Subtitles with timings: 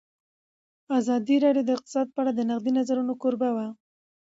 [0.99, 3.67] ازادي راډیو د اقتصاد په اړه د نقدي نظرونو کوربه وه.